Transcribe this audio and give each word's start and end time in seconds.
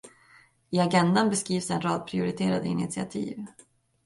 I 0.71 0.79
agendan 0.79 1.29
beskrivs 1.29 1.69
en 1.69 1.81
rad 1.81 2.07
prioriterade 2.07 2.67
initiativ. 2.67 3.45